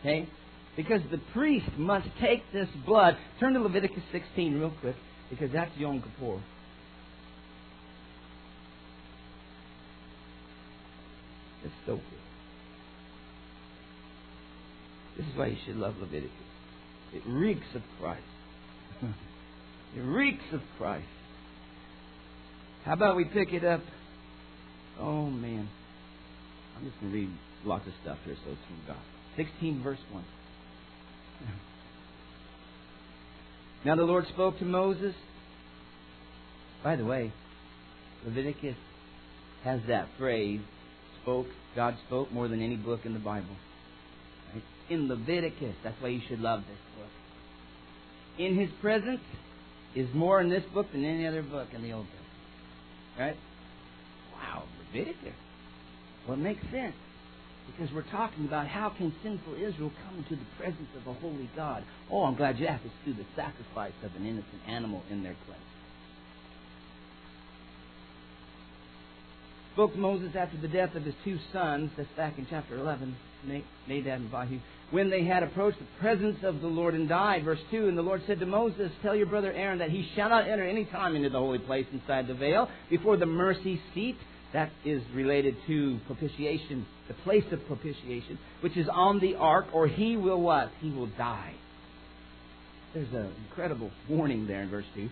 [0.00, 0.28] Okay?
[0.76, 3.16] Because the priest must take this blood.
[3.40, 4.96] Turn to Leviticus 16 real quick,
[5.30, 6.40] because that's Yom Kippur.
[11.64, 12.02] It's so good.
[15.16, 16.30] This is why you should love Leviticus.
[17.14, 18.22] It reeks of Christ.
[19.96, 21.06] it reeks of Christ.
[22.84, 23.80] How about we pick it up?
[25.00, 25.68] Oh, man.
[26.76, 27.30] I'm just going to read
[27.64, 29.02] lots of stuff here, so it's from God.
[29.36, 30.24] 16, verse 1.
[33.84, 35.14] Now the Lord spoke to Moses.
[36.82, 37.32] By the way,
[38.24, 38.76] Leviticus
[39.62, 40.60] has that phrase,
[41.22, 43.56] spoke, God spoke more than any book in the Bible.
[44.52, 44.62] Right?
[44.90, 47.10] In Leviticus, that's why you should love this book.
[48.38, 49.20] In His presence
[49.94, 52.26] is more in this book than any other book in the Old Testament.
[53.18, 53.36] Right?
[54.34, 55.34] Wow, Leviticus.
[56.26, 56.94] Well, it makes sense.
[57.66, 61.50] Because we're talking about how can sinful Israel come into the presence of a holy
[61.56, 61.84] God.
[62.10, 62.84] Oh, I'm glad you asked.
[62.84, 65.58] It's through the sacrifice of an innocent animal in their place.
[69.74, 71.90] Spoke Moses after the death of his two sons.
[71.96, 73.14] That's back in chapter 11.
[73.46, 74.58] Nadab and Abihu.
[74.90, 77.44] When they had approached the presence of the Lord and died.
[77.44, 80.30] Verse 2 And the Lord said to Moses, Tell your brother Aaron that he shall
[80.30, 84.16] not enter any time into the holy place inside the veil before the mercy seat
[84.52, 89.86] that is related to propitiation, the place of propitiation, which is on the ark, or
[89.86, 90.70] he will what?
[90.80, 91.54] He will die.
[92.94, 95.08] There's an incredible warning there in verse 2.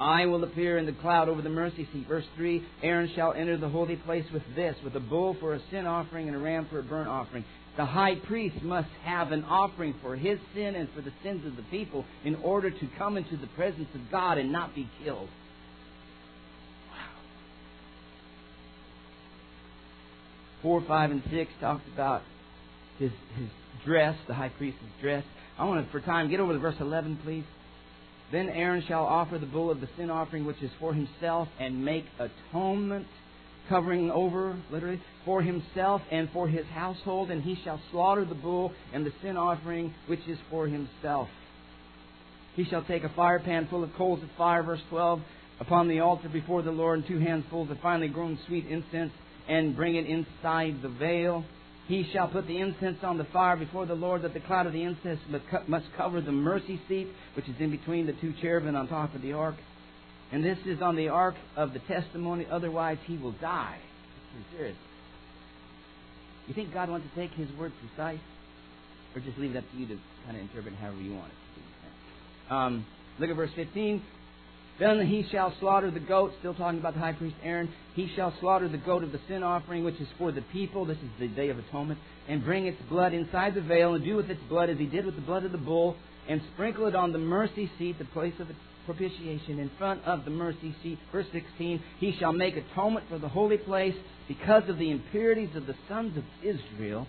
[0.00, 2.06] I will appear in the cloud over the mercy seat.
[2.08, 5.60] Verse 3 Aaron shall enter the holy place with this, with a bull for a
[5.70, 7.44] sin offering and a ram for a burnt offering.
[7.76, 11.56] The high priest must have an offering for his sin and for the sins of
[11.56, 15.28] the people in order to come into the presence of God and not be killed.
[20.62, 22.22] 4, 5, and 6 talks about
[22.98, 23.48] his, his
[23.84, 25.24] dress, the high priest's dress.
[25.58, 27.44] I want to, for time, get over to verse 11, please.
[28.30, 31.84] Then Aaron shall offer the bull of the sin offering, which is for himself, and
[31.84, 33.06] make atonement,
[33.68, 38.72] covering over, literally, for himself and for his household, and he shall slaughter the bull
[38.94, 41.28] and the sin offering, which is for himself.
[42.54, 45.20] He shall take a fire pan full of coals of fire, verse 12,
[45.60, 49.12] upon the altar before the Lord, and two handfuls of finely grown sweet incense
[49.48, 51.44] and bring it inside the veil.
[51.88, 54.72] He shall put the incense on the fire before the Lord, that the cloud of
[54.72, 55.20] the incense
[55.66, 59.22] must cover the mercy seat, which is in between the two cherubim on top of
[59.22, 59.56] the ark.
[60.30, 63.78] And this is on the ark of the testimony, otherwise he will die.
[64.56, 64.76] Serious.
[66.46, 68.20] You think God wants to take his word precise?
[69.14, 72.52] Or just leave it up to you to kind of interpret however you want it.
[72.52, 72.86] Um,
[73.18, 74.02] look at verse 15.
[74.78, 77.72] Then he shall slaughter the goat, still talking about the high priest Aaron.
[77.94, 80.84] He shall slaughter the goat of the sin offering, which is for the people.
[80.84, 82.00] This is the Day of Atonement.
[82.28, 85.04] And bring its blood inside the veil, and do with its blood as he did
[85.04, 85.96] with the blood of the bull,
[86.28, 88.48] and sprinkle it on the mercy seat, the place of
[88.86, 90.98] propitiation, in front of the mercy seat.
[91.10, 93.94] Verse 16 He shall make atonement for the holy place
[94.26, 97.06] because of the impurities of the sons of Israel,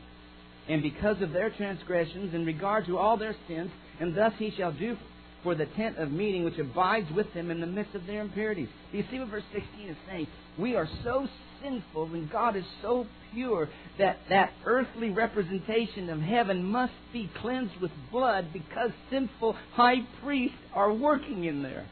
[0.68, 4.72] and because of their transgressions in regard to all their sins, and thus he shall
[4.72, 4.98] do
[5.44, 8.70] for the tent of meeting which abides with them in the midst of their impurities.
[8.92, 10.28] Do you see what verse 16 is saying?
[10.58, 11.28] We are so
[11.62, 17.80] sinful and God is so pure that that earthly representation of heaven must be cleansed
[17.82, 21.86] with blood because sinful high priests are working in there.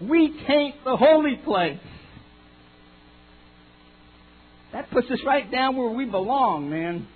[0.00, 1.78] We taint the holy place.
[4.72, 7.06] That puts us right down where we belong, man.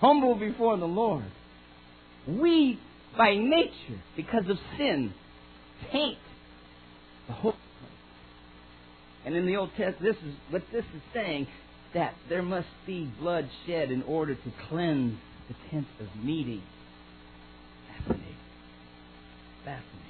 [0.00, 1.24] Humble before the Lord.
[2.28, 2.78] We
[3.16, 5.12] by nature, because of sin,
[5.90, 6.18] taint
[7.26, 7.62] the whole place.
[9.24, 11.46] And in the Old Testament, this is what this is saying
[11.94, 15.18] that there must be blood shed in order to cleanse
[15.48, 16.62] the tent of meeting.
[17.98, 18.36] Fascinating.
[19.64, 20.02] Fascinating.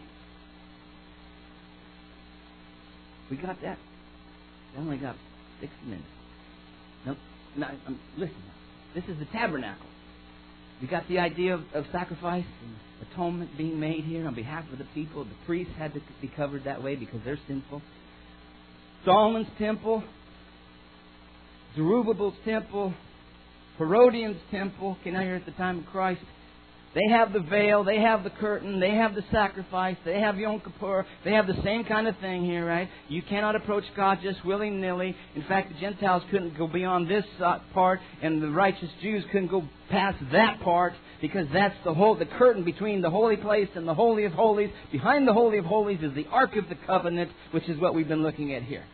[3.30, 3.78] We got that?
[4.74, 5.16] We only got
[5.60, 6.04] six minutes.
[7.04, 7.16] No,
[7.56, 8.36] no, um, listen.
[8.94, 9.86] This is the tabernacle.
[10.80, 12.76] You got the idea of, of sacrifice and
[13.10, 15.24] atonement being made here on behalf of the people.
[15.24, 17.82] The priests had to be covered that way because they're sinful.
[19.04, 20.04] Solomon's temple,
[21.74, 22.94] Zerubbabel's temple,
[23.78, 26.20] Herodian's temple, came out here at the time of Christ.
[26.94, 30.60] They have the veil, they have the curtain, they have the sacrifice, they have Yom
[30.60, 32.88] Kippur, they have the same kind of thing here, right?
[33.08, 35.16] You cannot approach God just willy nilly.
[35.34, 39.48] In fact, the Gentiles couldn't go beyond this uh, part, and the righteous Jews couldn't
[39.48, 43.88] go past that part because that's the whole the curtain between the holy place and
[43.88, 44.70] the holy of holies.
[44.90, 48.08] Behind the holy of holies is the ark of the covenant, which is what we've
[48.08, 48.84] been looking at here.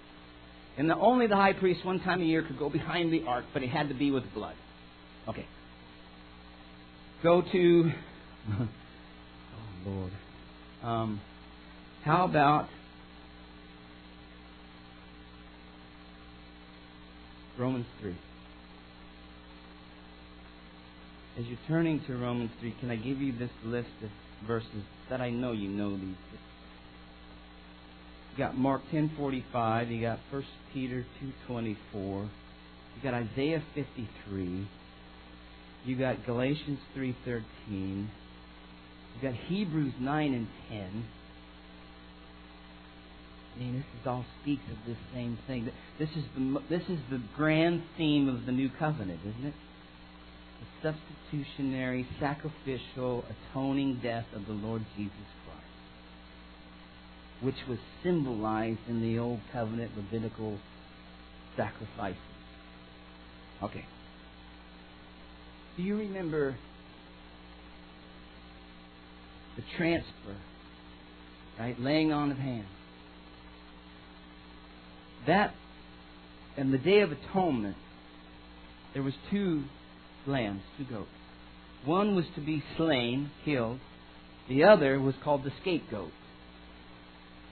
[0.76, 3.46] And the, only the high priest one time a year could go behind the ark,
[3.52, 4.54] but he had to be with blood.
[5.26, 5.46] Okay.
[7.22, 7.92] Go to.
[8.60, 8.68] oh,
[9.84, 10.12] Lord.
[10.82, 11.20] Um,
[12.04, 12.68] how about
[17.58, 18.14] Romans 3?
[21.38, 24.10] As you're turning to Romans 3, can I give you this list of
[24.46, 26.16] verses that I know you know these?
[28.32, 31.04] You got Mark 10:45, you got 1 Peter
[31.48, 32.28] 2:24,
[32.94, 34.68] you got Isaiah 53,
[35.88, 38.10] you got Galatians 3:13.
[39.16, 41.04] You got Hebrews 9 and 10.
[43.54, 45.70] I mean, this is all speaks of this same thing.
[45.98, 49.54] This is the this is the grand theme of the new covenant, isn't it?
[50.82, 55.14] The substitutionary, sacrificial, atoning death of the Lord Jesus
[55.44, 55.64] Christ,
[57.40, 60.58] which was symbolized in the old covenant Levitical
[61.56, 62.18] sacrifices.
[63.62, 63.86] Okay.
[65.78, 66.56] Do you remember
[69.56, 70.36] the transfer,
[71.56, 71.78] right?
[71.80, 72.66] Laying on of hands.
[75.28, 75.54] That
[76.56, 77.76] and the Day of Atonement,
[78.92, 79.62] there was two
[80.26, 81.08] lambs, two goats.
[81.84, 83.78] One was to be slain, killed.
[84.48, 86.10] The other was called the scapegoat.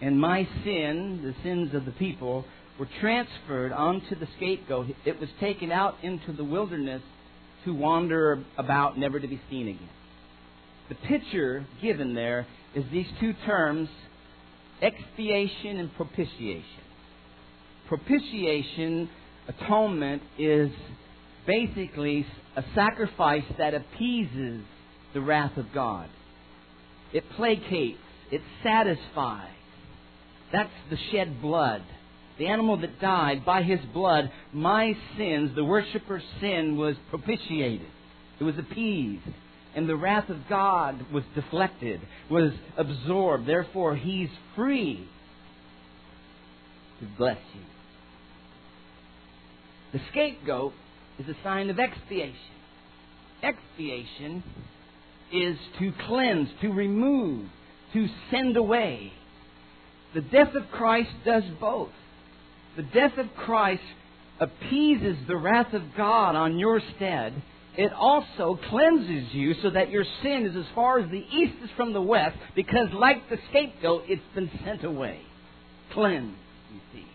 [0.01, 2.45] And my sin, the sins of the people,
[2.77, 4.89] were transferred onto the scapegoat.
[5.05, 7.03] It was taken out into the wilderness
[7.67, 9.89] to wander about, never to be seen again.
[10.89, 13.89] The picture given there is these two terms
[14.81, 16.63] expiation and propitiation.
[17.89, 19.09] Propitiation,
[19.49, 20.71] atonement, is
[21.47, 24.63] basically a sacrifice that appeases
[25.15, 26.09] the wrath of God.
[27.13, 27.97] It placates,
[28.31, 29.51] it satisfies.
[30.53, 31.83] That's the shed blood
[32.39, 37.87] the animal that died, by his blood, my sins, the worshipper's sin, was propitiated.
[38.39, 39.23] It was appeased.
[39.75, 43.47] And the wrath of God was deflected, was absorbed.
[43.47, 45.07] Therefore, he's free
[47.01, 47.61] to bless you.
[49.93, 50.73] The scapegoat
[51.19, 52.35] is a sign of expiation.
[53.43, 54.43] Expiation
[55.33, 57.49] is to cleanse, to remove,
[57.93, 59.13] to send away.
[60.15, 61.91] The death of Christ does both.
[62.77, 63.83] The death of Christ
[64.39, 67.33] appeases the wrath of God on your stead.
[67.77, 71.71] It also cleanses you so that your sin is as far as the east is
[71.77, 75.21] from the west, because like the scapegoat, it's been sent away.
[75.93, 76.37] Cleansed,
[76.73, 77.07] you see.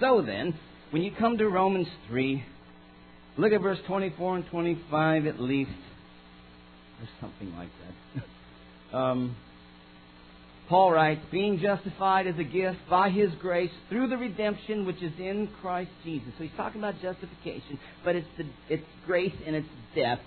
[0.00, 0.58] So then,
[0.90, 2.44] when you come to Romans 3,
[3.36, 5.70] look at verse 24 and 25 at least.
[7.00, 7.70] Or something like
[8.92, 8.96] that.
[8.96, 9.36] um,
[10.70, 15.12] Paul writes, being justified as a gift by his grace through the redemption which is
[15.18, 16.28] in Christ Jesus.
[16.38, 19.66] So he's talking about justification, but it's the it's grace and it's
[19.96, 20.20] death,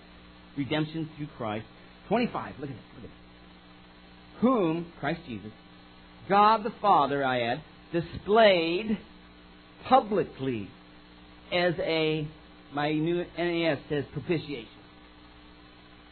[0.58, 1.66] redemption through Christ.
[2.10, 4.42] Twenty five, look at this, look at this.
[4.42, 5.52] Whom, Christ Jesus,
[6.28, 7.62] God the Father, I add,
[7.94, 8.98] displayed
[9.88, 10.70] publicly
[11.54, 12.28] as a
[12.74, 14.68] my new NAS says propitiation.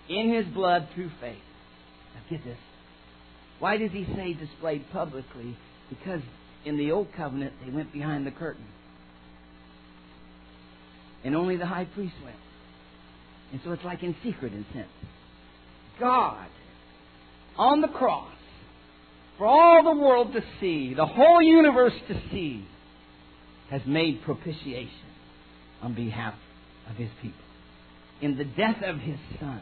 [0.08, 1.38] In his blood through faith.
[2.16, 2.58] Now get this
[3.62, 5.56] why does he say displayed publicly?
[5.88, 6.22] Because
[6.66, 8.66] in the old covenant they went behind the curtain.
[11.24, 12.36] And only the high priest went.
[13.52, 14.88] And so it's like in secret in sense.
[16.00, 16.48] God
[17.56, 18.34] on the cross
[19.38, 22.66] for all the world to see, the whole universe to see,
[23.70, 24.90] has made propitiation
[25.84, 26.34] on behalf
[26.90, 27.38] of his people.
[28.22, 29.62] In the death of his son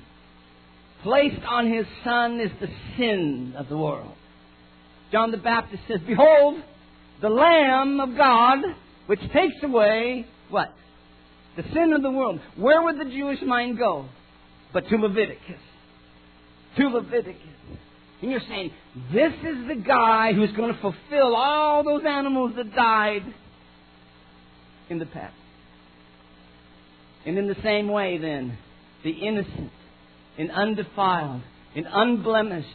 [1.04, 4.14] placed on his son is the sin of the world.
[5.12, 6.62] John the Baptist says, Behold,
[7.22, 8.60] the Lamb of God,
[9.08, 10.74] which takes away what?
[11.58, 12.40] The sin of the world.
[12.56, 14.08] Where would the Jewish mind go?
[14.74, 15.62] But to Leviticus.
[16.78, 17.36] To Leviticus.
[18.22, 18.72] And you're saying,
[19.14, 23.24] this is the guy who's going to fulfill all those animals that died
[24.90, 25.34] in the past.
[27.26, 28.58] And in the same way, then,
[29.04, 29.72] the innocent
[30.40, 31.42] and undefiled
[31.76, 32.68] and unblemished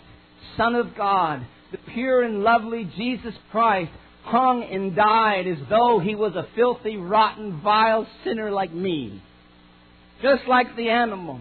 [0.57, 3.91] Son of God, the pure and lovely Jesus Christ,
[4.23, 9.23] hung and died as though he was a filthy, rotten, vile sinner like me.
[10.23, 11.41] Just like the animal.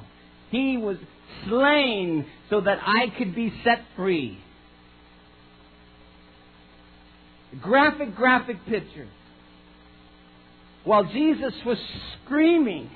[0.50, 0.98] He was
[1.48, 4.40] slain so that I could be set free.
[7.62, 9.08] Graphic, graphic picture.
[10.84, 11.78] While Jesus was
[12.26, 12.90] screaming,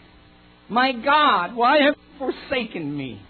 [0.67, 3.22] My God, why have forsaken me?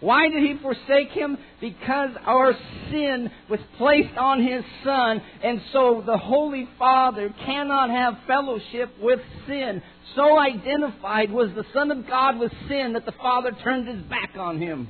[0.00, 1.36] Why did he forsake him?
[1.60, 2.54] Because our
[2.90, 9.20] sin was placed on his son, and so the Holy Father cannot have fellowship with
[9.46, 9.82] sin.
[10.16, 14.36] So identified was the Son of God with sin that the Father turned his back
[14.38, 14.88] on him.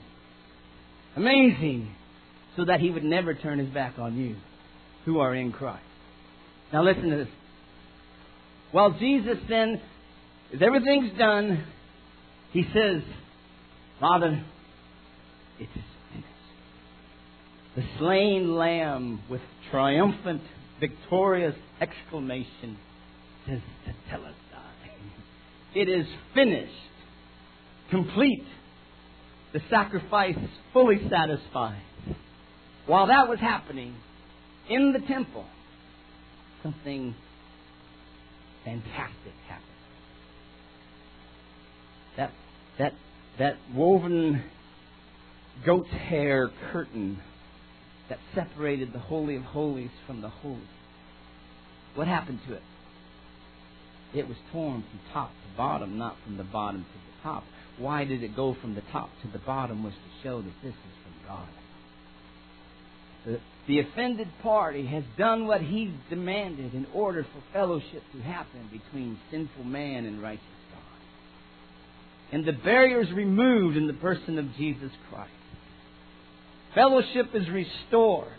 [1.16, 1.92] Amazing.
[2.56, 4.36] So that he would never turn his back on you
[5.04, 5.82] who are in Christ.
[6.72, 7.28] Now listen to this.
[8.70, 9.80] While Jesus then,
[10.54, 11.64] as everything's done,
[12.52, 13.02] he says,
[14.00, 14.42] Father,
[15.58, 16.26] it is finished.
[17.76, 20.40] The slain lamb with triumphant,
[20.80, 22.78] victorious exclamation
[23.46, 24.34] says, Tetelestai.
[25.74, 26.72] It is finished.
[27.90, 28.44] Complete.
[29.52, 30.38] The sacrifice
[30.72, 31.82] fully satisfied.
[32.86, 33.94] While that was happening
[34.68, 35.44] in the temple,
[36.62, 37.14] something
[38.64, 39.66] fantastic happened.
[42.16, 42.32] That
[42.78, 42.92] that
[43.40, 44.44] that woven
[45.64, 47.18] goat's hair curtain
[48.10, 50.68] that separated the Holy of Holies from the Holy.
[51.94, 52.62] What happened to it?
[54.12, 57.44] It was torn from top to bottom, not from the bottom to the top.
[57.78, 59.84] Why did it go from the top to the bottom?
[59.84, 61.48] Was to show that this is from God.
[63.24, 68.68] The, the offended party has done what he demanded in order for fellowship to happen
[68.70, 70.44] between sinful man and righteous.
[72.32, 75.30] And the barriers removed in the person of Jesus Christ.
[76.74, 78.32] Fellowship is restored.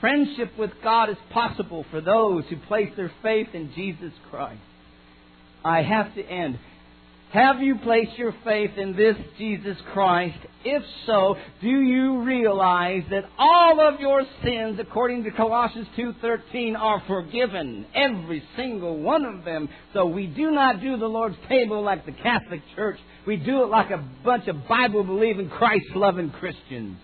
[0.00, 4.60] Friendship with God is possible for those who place their faith in Jesus Christ.
[5.64, 6.58] I have to end.
[7.32, 10.36] Have you placed your faith in this Jesus Christ?
[10.66, 17.02] If so, do you realize that all of your sins, according to Colossians 2.13, are
[17.06, 17.86] forgiven?
[17.94, 19.70] Every single one of them.
[19.94, 22.98] So we do not do the Lord's table like the Catholic Church.
[23.26, 26.98] We do it like a bunch of Bible-believing, Christ-loving Christians.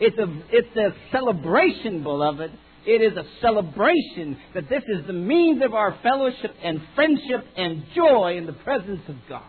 [0.00, 2.50] It's a, it's a celebration, beloved.
[2.86, 7.84] It is a celebration that this is the means of our fellowship and friendship and
[7.94, 9.42] joy in the presence of God.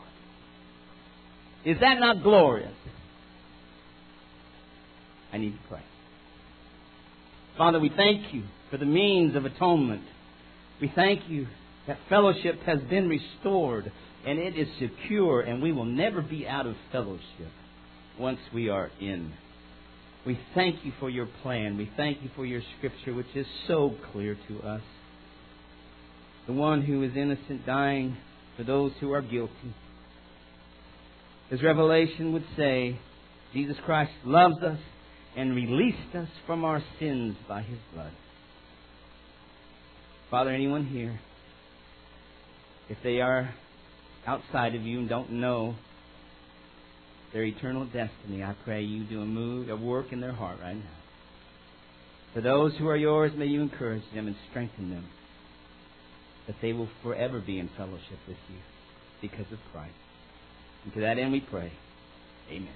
[1.63, 2.73] Is that not glorious?
[5.31, 5.83] I need to pray.
[7.57, 10.03] Father, we thank you for the means of atonement.
[10.81, 11.47] We thank you
[11.87, 13.91] that fellowship has been restored
[14.25, 17.51] and it is secure, and we will never be out of fellowship
[18.19, 19.33] once we are in.
[20.25, 21.77] We thank you for your plan.
[21.77, 24.81] We thank you for your scripture, which is so clear to us.
[26.45, 28.17] The one who is innocent dying
[28.55, 29.73] for those who are guilty.
[31.49, 32.99] As Revelation would say,
[33.53, 34.79] Jesus Christ loves us
[35.35, 38.11] and released us from our sins by his blood.
[40.29, 41.19] Father, anyone here,
[42.89, 43.53] if they are
[44.27, 45.75] outside of you and don't know
[47.33, 50.75] their eternal destiny, I pray you do a move, a work in their heart right
[50.75, 50.97] now.
[52.33, 55.05] For those who are yours, may you encourage them and strengthen them
[56.47, 58.57] that they will forever be in fellowship with you
[59.21, 59.93] because of Christ.
[60.83, 61.71] And to that end we pray.
[62.49, 62.73] Amen.